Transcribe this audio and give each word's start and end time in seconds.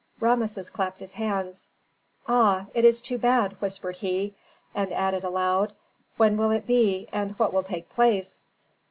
Rameses 0.19 0.71
clapped 0.71 0.99
his 0.99 1.13
hands. 1.13 1.67
"Ah, 2.27 2.65
it 2.73 2.83
is 2.85 3.01
too 3.01 3.19
bad!" 3.19 3.53
whispered 3.61 3.97
he, 3.97 4.33
and 4.73 4.91
added 4.91 5.23
aloud. 5.23 5.73
"When 6.17 6.37
will 6.37 6.49
it 6.49 6.65
be, 6.65 7.07
and 7.11 7.33
what 7.37 7.53
will 7.53 7.61
take 7.61 7.87
place?" 7.91 8.43